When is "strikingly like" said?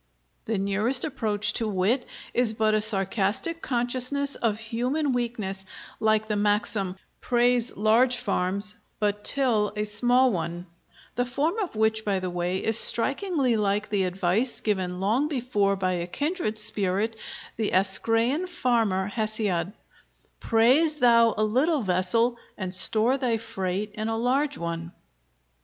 12.79-13.89